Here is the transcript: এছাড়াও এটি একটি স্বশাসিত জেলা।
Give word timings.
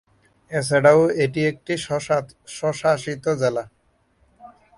এছাড়াও 0.51 1.01
এটি 1.23 1.41
একটি 1.51 1.73
স্বশাসিত 2.57 3.23
জেলা। 3.41 3.63